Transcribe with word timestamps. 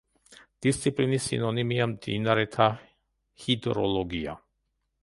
დისციპლინის 0.65 1.27
სინონიმია: 1.31 1.87
მდინარეთა 1.93 2.71
ჰიდროლოგია. 3.45 4.37